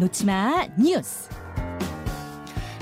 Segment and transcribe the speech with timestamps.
[0.00, 1.28] 놓치마 뉴스.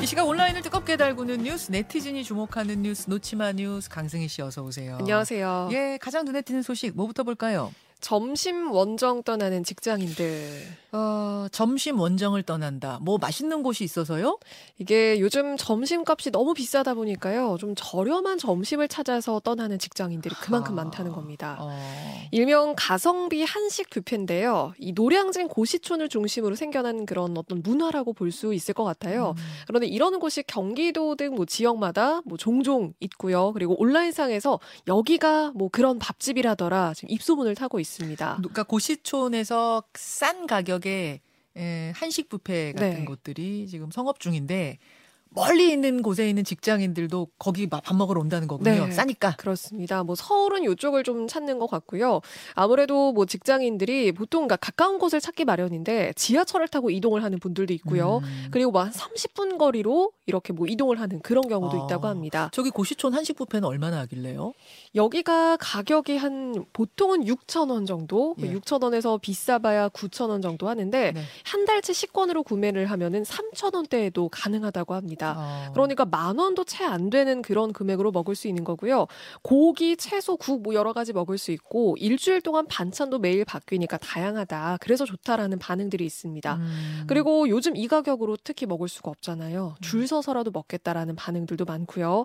[0.00, 4.98] 이 시각 온라인을 뜨겁게 달구는 뉴스, 네티즌이 주목하는 뉴스, 놓치마 뉴스 강승희 씨 어서 오세요.
[5.00, 5.70] 안녕하세요.
[5.72, 7.72] 예, 가장 눈에 띄는 소식 뭐부터 볼까요?
[8.00, 10.62] 점심 원정 떠나는 직장인들.
[10.92, 12.98] 어, 점심 원정을 떠난다.
[13.02, 14.38] 뭐 맛있는 곳이 있어서요?
[14.78, 17.56] 이게 요즘 점심값이 너무 비싸다 보니까요.
[17.60, 21.58] 좀 저렴한 점심을 찾아서 떠나는 직장인들이 그만큼 아, 많다는 겁니다.
[21.60, 21.78] 어.
[22.30, 24.72] 일명 가성비 한식 뷔페인데요.
[24.78, 29.34] 이 노량진 고시촌을 중심으로 생겨난 그런 어떤 문화라고 볼 수 있을 것 같아요.
[29.36, 29.42] 음.
[29.66, 33.52] 그런데 이러는 곳이 경기도 등 뭐 지역마다 뭐 종종 있고요.
[33.52, 37.87] 그리고 온라인상에서 여기가 뭐 그런 밥집이라더라 지금 입소문을 타고 있습니다.
[38.36, 41.20] 그러니까 고시촌에서 싼 가격에
[41.56, 43.04] 에, 한식 뷔페 같은 네.
[43.04, 44.78] 곳들이 지금 성업 중인데
[45.30, 48.86] 멀리 있는 곳에 있는 직장인들도 거기 밥 먹으러 온다는 거군요.
[48.86, 48.90] 네.
[48.90, 49.36] 싸니까.
[49.36, 50.02] 그렇습니다.
[50.02, 52.20] 뭐 서울은 이쪽을 좀 찾는 것 같고요.
[52.54, 58.18] 아무래도 뭐 직장인들이 보통 그러니까 가까운 곳을 찾기 마련인데 지하철을 타고 이동을 하는 분들도 있고요.
[58.18, 58.48] 음.
[58.50, 61.84] 그리고 뭐한 30분 거리로 이렇게 뭐 이동을 하는 그런 경우도 아.
[61.84, 62.50] 있다고 합니다.
[62.52, 64.54] 저기 고시촌 한식 뷔페는 얼마나 하길래요?
[64.94, 68.52] 여기가 가격이 한 보통은 6천 원 정도, 예.
[68.52, 71.22] 6천 원에서 비싸봐야 9천 원 정도 하는데 네.
[71.44, 75.17] 한 달치 식권으로 구매를 하면은 3천 원대에도 가능하다고 합니다.
[75.36, 75.70] 어.
[75.72, 79.06] 그러니까 만 원도 채 안 되는 그런 금액으로 먹을 수 있는 거고요.
[79.42, 84.78] 고기, 채소, 국 뭐 여러 가지 먹을 수 있고 일주일 동안 반찬도 매일 바뀌니까 다양하다.
[84.80, 86.54] 그래서 좋다라는 반응들이 있습니다.
[86.56, 87.04] 음.
[87.06, 89.76] 그리고 요즘 이 가격으로 특히 먹을 수가 없잖아요.
[89.80, 92.24] 줄 서서라도 먹겠다라는 반응들도 많고요.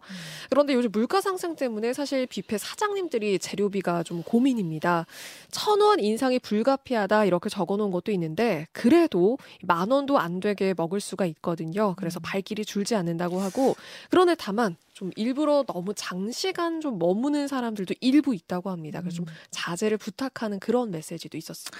[0.49, 5.05] 그런데 요즘 물가 상승 때문에 사실 뷔페 사장님들이 재료비가 좀 고민입니다.
[5.51, 11.25] 천 원 인상이 불가피하다 이렇게 적어놓은 것도 있는데 그래도 만 원도 안 되게 먹을 수가
[11.27, 11.93] 있거든요.
[11.97, 13.75] 그래서 발길이 줄지 않는다고 하고
[14.09, 19.01] 그런데 다만 좀 일부러 너무 장시간 좀 머무는 사람들도 일부 있다고 합니다.
[19.01, 21.77] 그래서 좀 자제를 부탁하는 그런 메시지도 있었습니다.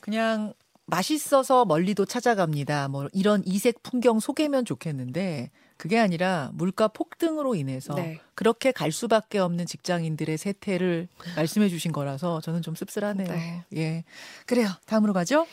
[0.00, 0.54] 그냥
[0.86, 2.88] 맛있어서 멀리도 찾아갑니다.
[2.88, 8.20] 뭐 이런 이색 풍경 소개면 좋겠는데 그게 아니라 물가 폭등으로 인해서 네.
[8.34, 13.28] 그렇게 갈 수밖에 없는 직장인들의 세태를 말씀해 주신 거라서 저는 좀 씁쓸하네요.
[13.28, 13.64] 네.
[13.74, 14.04] 예.
[14.46, 14.68] 그래요.
[14.86, 15.46] 다음으로 가죠.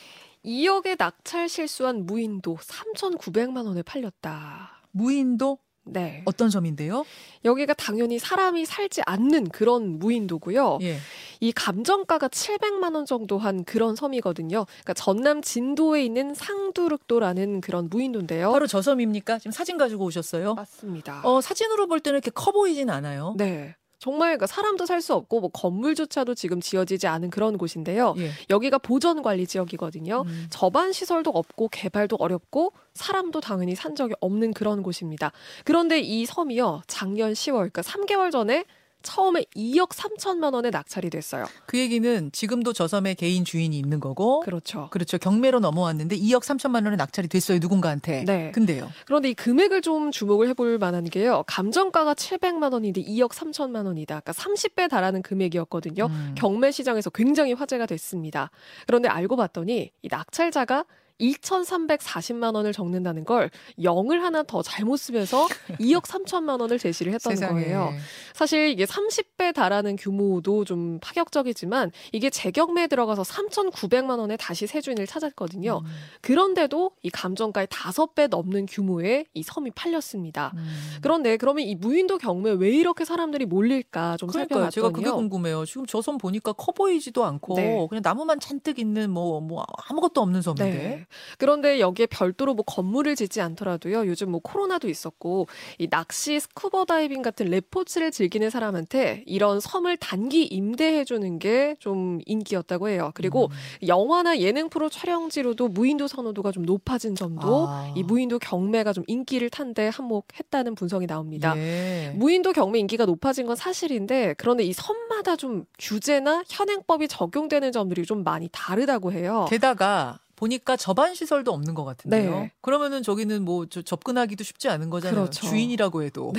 [0.46, 4.72] 2억에 낙찰 실수한 무인도 3,900만 원에 팔렸다.
[4.94, 6.22] 무인도 네.
[6.26, 7.06] 어떤 점인데요?
[7.44, 10.80] 여기가 당연히 사람이 살지 않는 그런 무인도고요.
[10.81, 10.98] 예.
[11.42, 14.66] 이 감정가가 700만 원 정도 한 그런 섬이거든요.
[14.66, 18.52] 그러니까 전남 진도에 있는 상두륵도라는 그런 무인도인데요.
[18.52, 19.40] 바로 저 섬입니까?
[19.40, 20.54] 지금 사진 가지고 오셨어요?
[20.54, 21.22] 맞습니다.
[21.25, 23.36] 어, 사진으로 볼 때는 이렇게 커 보이진 않아요.
[23.38, 23.75] 네.
[24.03, 28.16] 정말 그러니까 사람도 살 수 없고 뭐 건물조차도 지금 지어지지 않은 그런 곳인데요.
[28.18, 28.31] 예.
[28.50, 30.24] 여기가 보전 관리 지역이거든요.
[30.25, 30.47] 음.
[30.50, 35.31] 저반 시설도 없고 개발도 어렵고 사람도 당연히 산 적이 없는 그런 곳입니다.
[35.66, 36.84] 그런데 이 섬이요.
[36.88, 38.66] 작년 10월 그러니까 3개월 전에
[39.03, 41.46] 처음에 2억 3천만 원에 낙찰이 됐어요.
[41.66, 44.88] 그 얘기는 지금도 저 섬에 개인 주인이 있는 거고 그렇죠.
[44.91, 45.18] 그렇죠.
[45.18, 47.59] 경매로 넘어왔는데 2억 3천만 원에 낙찰이 됐어요.
[47.59, 48.24] 누군가한테.
[48.25, 48.52] 네.
[48.52, 48.90] 근데요.
[49.06, 51.44] 그런데 이 금액을 좀 주목을 해볼 만한 게요.
[51.47, 54.22] 감정가가 700만 원인데 2억 3천만 원이다.
[54.22, 56.06] 그러니까 30배 달하는 금액이었거든요.
[56.06, 56.36] 음.
[56.36, 58.50] 경매 시장에서 굉장히 화제가 됐습니다.
[58.88, 60.86] 그런데 알고 봤더니 이 낙찰자가
[61.19, 65.47] 2,340만 원을 적는다는 걸 0을 하나 더 잘못 쓰면서
[65.79, 67.34] 2억 3천만 원을 제시를 했던.
[67.35, 67.91] 거예요.
[68.34, 75.07] 사실 이게 30배 달하는 규모도 좀 파격적이지만 이게 재경매에 들어가서 3,900만 원에 다시 새 주인을
[75.07, 75.81] 찾았거든요.
[75.84, 75.90] 음.
[76.22, 80.51] 그런데도 이 감정가의 5배 넘는 규모의 이 섬이 팔렸습니다.
[80.56, 80.68] 음.
[81.01, 84.69] 그런데 그러면 이 무인도 경매 왜 이렇게 사람들이 몰릴까 좀 그러니까요.
[84.69, 85.16] 제가 그게 살펴봤더니요.
[85.16, 85.66] 궁금해요.
[85.66, 87.88] 지금 저 섬 보니까 커 보이지도 않고 네.
[87.90, 90.66] 그냥 나무만 잔뜩 있는 뭐뭐 아무것도 없는 섬인데.
[90.66, 91.03] 네.
[91.38, 94.08] 그런데 여기에 별도로 뭐 건물을 짓지 않더라도요.
[94.08, 95.47] 요즘 뭐 코로나도 있었고
[95.78, 102.19] 이 낚시, 스쿠버 다이빙 같은 레포츠를 즐기는 사람한테 이런 섬을 단기 임대해 주는 게 좀
[102.25, 103.12] 인기였다고 해요.
[103.13, 103.88] 그리고 음.
[103.88, 107.92] 영화나 예능 프로 촬영지로도 무인도 선호도가 좀 높아진 점도 아.
[107.96, 111.56] 이 무인도 경매가 좀 인기를 탄데 한몫했다는 분석이 나옵니다.
[111.58, 112.13] 예.
[112.16, 118.24] 무인도 경매 인기가 높아진 건 사실인데 그런데 이 섬마다 좀 규제나 현행법이 적용되는 점들이 좀
[118.24, 119.45] 많이 다르다고 해요.
[119.50, 122.31] 게다가 보니까 접안 시설도 없는 것 같은데요.
[122.31, 122.51] 네.
[122.62, 125.22] 그러면은 저기는 뭐저 접근하기도 쉽지 않은 거잖아요.
[125.22, 125.48] 그렇죠.
[125.48, 126.34] 주인이라고 해도.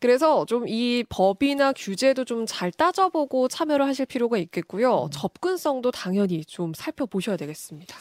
[0.00, 5.04] 그래서 좀 이 법이나 규제도 좀 잘 따져보고 참여를 하실 필요가 있겠고요.
[5.04, 5.10] 음.
[5.10, 7.96] 접근성도 당연히 좀 살펴보셔야 되겠습니다.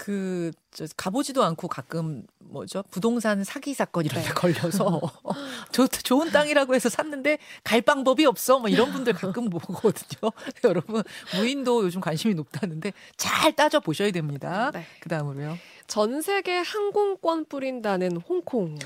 [0.00, 2.82] 그, 저, 가보지도 않고 가끔, 뭐죠?
[2.90, 4.34] 부동산 사기 사건 이런 데 네.
[4.34, 4.98] 걸려서,
[5.72, 8.58] 좋, 좋은 땅이라고 해서 샀는데, 갈 방법이 없어.
[8.58, 10.32] 뭐 이런 분들 가끔 보거든요.
[10.64, 11.02] 여러분,
[11.36, 14.70] 무인도 요즘 관심이 높다는데, 잘 따져 보셔야 됩니다.
[14.72, 14.86] 네.
[15.00, 15.58] 그 다음으로요.
[15.86, 18.78] 전 세계 항공권 뿌린다는 홍콩.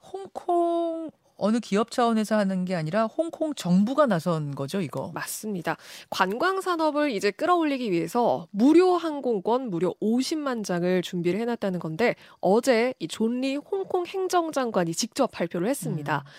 [0.00, 1.10] 홍콩,
[1.42, 5.10] 어느 기업 차원에서 하는 게 아니라 홍콩 정부가 나선 거죠, 이거.
[5.12, 5.76] 맞습니다.
[6.08, 13.08] 관광 산업을 이제 끌어올리기 위해서 무료 항공권 무료 50만 장을 준비를 해놨다는 건데 어제 이
[13.08, 16.18] 존리 홍콩 행정장관이 직접 발표를 했습니다.
[16.24, 16.30] 음.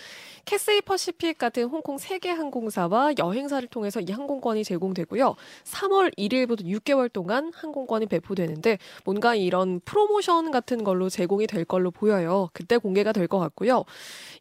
[0.45, 5.35] 캐세이 퍼시픽 같은 홍콩 세 개 항공사와 여행사를 통해서 이 항공권이 제공되고요.
[5.63, 12.49] 3월 1일부터 6개월 동안 항공권이 배포되는데 뭔가 이런 프로모션 같은 걸로 제공이 될 걸로 보여요.
[12.53, 13.85] 그때 공개가 될 것 같고요.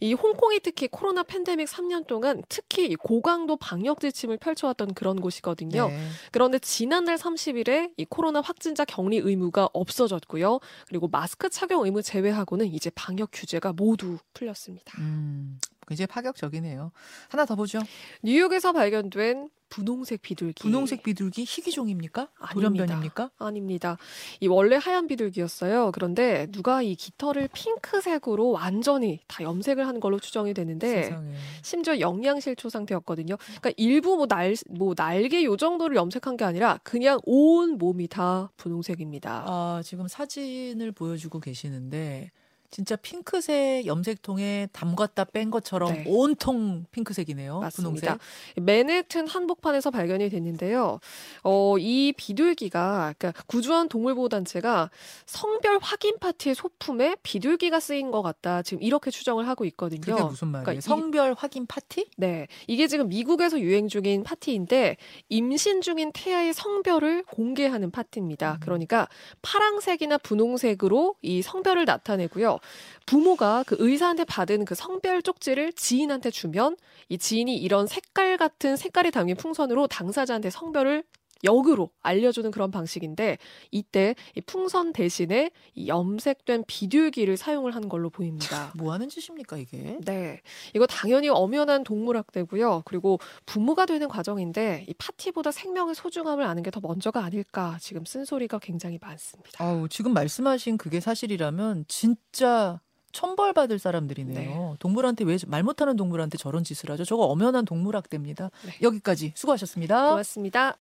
[0.01, 5.89] 이 홍콩이 특히 코로나 팬데믹 3년 동안 특히 이 고강도 방역 지침을 펼쳐왔던 그런 곳이거든요.
[5.89, 6.09] 네.
[6.33, 10.59] 그런데 지난달 30일에 이 코로나 확진자 격리 의무가 없어졌고요.
[10.89, 15.01] 그리고 마스크 착용 의무 제외하고는 이제 방역 규제가 모두 풀렸습니다.
[15.01, 16.93] 음, 굉장히 파격적이네요.
[17.29, 17.81] 하나 더 보죠.
[18.23, 20.62] 뉴욕에서 발견된 분홍색 비둘기.
[20.64, 22.29] 분홍색 비둘기 희귀종입니까?
[22.52, 23.31] 돌연변입니까?
[23.38, 23.96] 아닙니다.
[24.40, 25.93] 이 원래 하얀 비둘기였어요.
[25.93, 31.32] 그런데 누가 이 깃털을 핑크색으로 완전히 다 염색을 한 걸로 추정이 되는데 세상에.
[31.62, 33.37] 심지어 영양실조 상태였거든요.
[33.38, 38.50] 그러니까 일부 뭐 날 뭐 날개 요 정도를 염색한 게 아니라 그냥 온 몸이 다
[38.58, 39.44] 분홍색입니다.
[39.46, 42.31] 아, 지금 사진을 보여주고 계시는데
[42.73, 46.05] 진짜 핑크색 염색통에 담갔다 뺀 것처럼 네.
[46.07, 47.61] 온통 핑크색이네요.
[47.61, 48.17] 맞습니다.
[48.17, 48.65] 분홍색.
[48.65, 50.99] 맨해튼 한복판에서 발견이 됐는데요.
[51.45, 54.89] 어, 이 비둘기가 그러니까 구주한 동물보호단체가
[55.27, 58.63] 성별 확인 파티의 소품에 비둘기가 쓰인 것 같다.
[58.63, 60.01] 지금 이렇게 추정을 하고 있거든요.
[60.01, 60.65] 그게 무슨 말이에요?
[60.65, 62.09] 그러니까 이- 성별 확인 파티?
[62.17, 62.47] 네.
[62.67, 64.97] 이게 지금 미국에서 유행 중인 파티인데
[65.29, 68.53] 임신 중인 태아의 성별을 공개하는 파티입니다.
[68.55, 68.61] 음.
[68.61, 69.09] 그러니까
[69.43, 72.61] 파랑색이나 분홍색으로 이 성별을 나타내고요.
[73.06, 76.76] 부모가 그 의사한테 받은 그 성별 쪽지를 지인한테 주면
[77.09, 81.05] 이 지인이 이런 색깔 같은 색깔이 담긴 풍선으로 당사자한테 성별을
[81.44, 83.39] 역으로 알려주는 그런 방식인데
[83.71, 88.73] 이때 이 풍선 대신에 이 염색된 비둘기를 사용을 한 걸로 보입니다.
[88.77, 89.99] 뭐 하는 짓입니까, 이게?
[90.05, 90.41] 네.
[90.75, 92.83] 이거 당연히 엄연한 동물학대고요.
[92.85, 98.59] 그리고 부모가 되는 과정인데 이 파티보다 생명의 소중함을 아는 게 더 먼저가 아닐까 지금 쓴소리가
[98.59, 99.50] 굉장히 많습니다.
[99.62, 102.81] 아우, 지금 말씀하신 그게 사실이라면 진짜
[103.12, 104.71] 천벌받을 사람들이네요.
[104.71, 104.77] 네.
[104.79, 107.05] 동물한테 왜 말 못하는 동물한테 저런 짓을 하죠?
[107.05, 108.50] 저거 엄연한 동물학대입니다.
[108.65, 108.73] 네.
[108.81, 110.09] 여기까지 수고하셨습니다.
[110.09, 110.71] 고맙습니다.